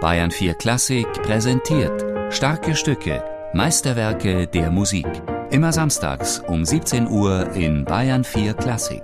[0.00, 5.08] Bayern 4 Klassik präsentiert starke Stücke, Meisterwerke der Musik.
[5.50, 9.02] Immer samstags um 17 Uhr in Bayern 4 Klassik.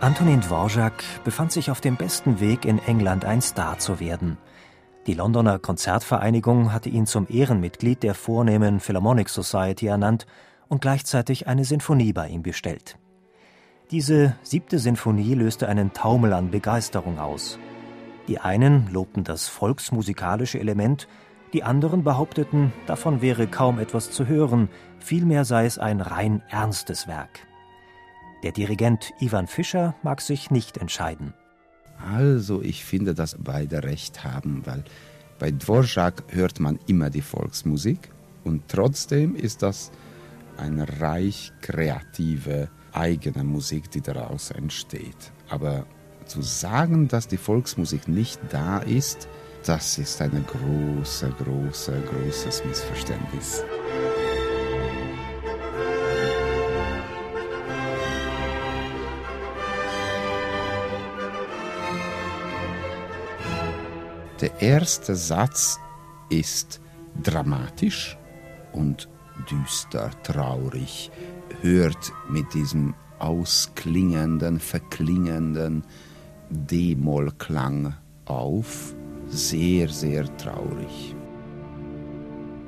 [0.00, 4.38] Antonin Dvorak befand sich auf dem besten Weg, in England ein Star zu werden.
[5.06, 10.26] Die Londoner Konzertvereinigung hatte ihn zum Ehrenmitglied der vornehmen Philharmonic Society ernannt
[10.68, 12.96] und gleichzeitig eine Sinfonie bei ihm bestellt.
[13.90, 17.58] Diese siebte Sinfonie löste einen Taumel an Begeisterung aus.
[18.28, 21.06] Die einen lobten das volksmusikalische Element,
[21.52, 27.06] die anderen behaupteten, davon wäre kaum etwas zu hören, vielmehr sei es ein rein ernstes
[27.06, 27.46] Werk.
[28.42, 31.34] Der Dirigent Ivan Fischer mag sich nicht entscheiden.
[32.04, 34.84] Also ich finde, dass beide recht haben, weil
[35.38, 38.10] bei Dvorak hört man immer die Volksmusik
[38.44, 39.90] und trotzdem ist das
[40.56, 45.32] eine reich kreative eigene Musik, die daraus entsteht.
[45.48, 45.86] Aber
[46.26, 49.28] zu sagen, dass die Volksmusik nicht da ist,
[49.64, 53.64] das ist ein großes, großes, großes Missverständnis.
[64.40, 65.78] Der erste Satz
[66.28, 66.80] ist
[67.22, 68.18] dramatisch
[68.72, 69.08] und
[69.50, 71.10] düster, traurig,
[71.60, 75.84] hört mit diesem ausklingenden, verklingenden
[76.50, 78.94] D-Moll-Klang auf,
[79.28, 81.14] sehr, sehr traurig.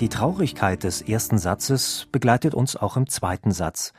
[0.01, 3.93] Die Traurigkeit des ersten Satzes begleitet uns auch im zweiten Satz.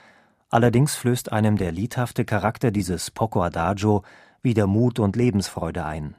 [0.49, 4.03] Allerdings flößt einem der liedhafte Charakter dieses Poco Adagio
[4.41, 6.15] wieder Mut und Lebensfreude ein.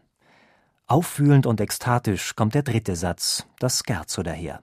[0.91, 4.63] Auffühlend und ekstatisch kommt der dritte Satz, das Scherzo daher.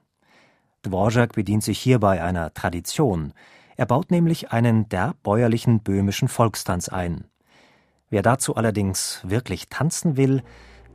[0.82, 3.32] Dvorak bedient sich hierbei einer Tradition.
[3.76, 7.26] Er baut nämlich einen derb bäuerlichen böhmischen Volkstanz ein.
[8.10, 10.42] Wer dazu allerdings wirklich tanzen will,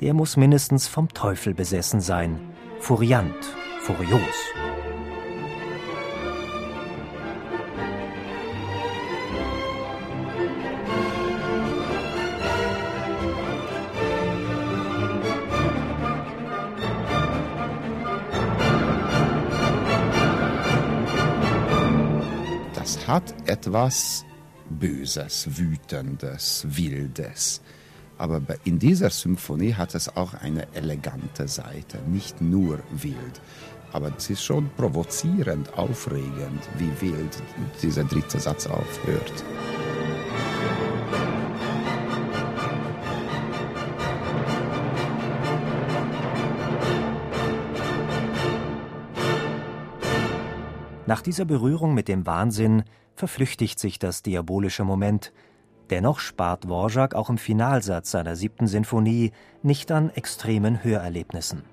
[0.01, 2.37] der muss mindestens vom Teufel besessen sein.
[2.81, 3.45] Furiant,
[3.79, 4.19] furios.
[23.07, 24.25] Hat etwas
[24.69, 27.61] Böses, Wütendes, Wildes.
[28.17, 33.41] Aber in dieser Symphonie hat es auch eine elegante Seite, nicht nur wild.
[33.93, 37.41] Aber es ist schon provozierend, aufregend, wie wild
[37.81, 39.43] dieser dritte Satz aufhört.
[51.11, 52.85] Nach dieser Berührung mit dem Wahnsinn
[53.15, 55.33] verflüchtigt sich das diabolische Moment.
[55.89, 61.63] Dennoch spart Dvorak auch im Finalsatz seiner siebten Sinfonie nicht an extremen Hörerlebnissen.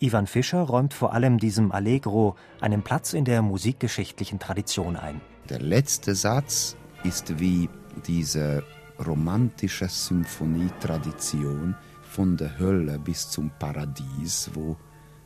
[0.00, 5.20] Ivan Fischer räumt vor allem diesem Allegro einen Platz in der musikgeschichtlichen Tradition ein.
[5.48, 7.70] Der letzte Satz ist wie
[8.08, 8.64] diese
[9.06, 14.76] romantische Symphonietradition von der Hölle bis zum Paradies, wo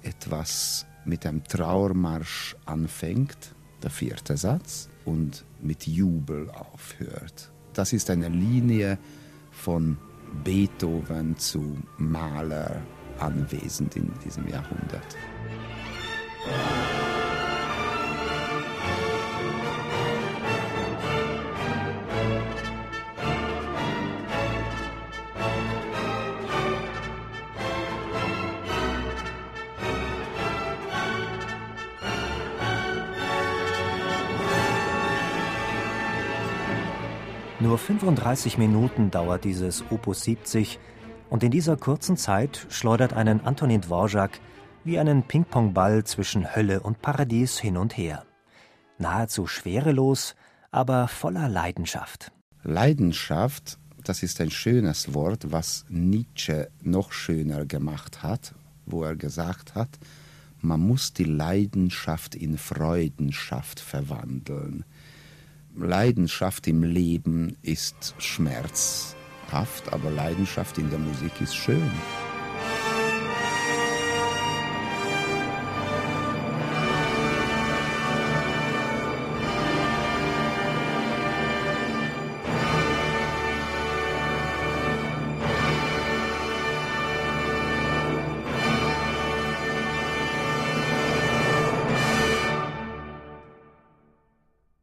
[0.03, 7.51] etwas mit einem Trauermarsch anfängt, der vierte Satz, und mit Jubel aufhört.
[7.73, 8.99] Das ist eine Linie
[9.51, 9.99] von
[10.45, 12.83] Beethoven zu Mahler
[13.19, 15.17] anwesend in diesem Jahrhundert.
[37.62, 40.81] Nur 35 Minuten dauert dieses Opus 70
[41.31, 44.41] und in dieser kurzen Zeit schleudert einen Antonin Dvorak
[44.83, 48.26] wie einen Ping-Pong-Ball zwischen Hölle und Paradies hin und her.
[48.99, 50.35] Nahezu schwerelos,
[50.73, 52.32] aber voller Leidenschaft.
[52.64, 58.56] Leidenschaft, das ist ein schönes Wort, was Nietzsche noch schöner gemacht hat,
[58.87, 60.00] wo er gesagt hat,
[60.62, 64.85] man muss die Leidenschaft in Freudenschaft verwandeln.
[65.77, 71.91] Leidenschaft im Leben ist schmerzhaft, aber Leidenschaft in der Musik ist schön.